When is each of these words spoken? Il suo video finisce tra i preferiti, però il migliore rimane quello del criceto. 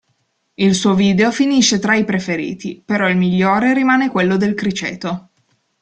Il 0.55 0.73
suo 0.73 0.95
video 0.95 1.31
finisce 1.31 1.77
tra 1.77 1.93
i 1.95 2.05
preferiti, 2.05 2.81
però 2.83 3.07
il 3.07 3.15
migliore 3.17 3.75
rimane 3.75 4.09
quello 4.09 4.35
del 4.35 4.55
criceto. 4.55 5.29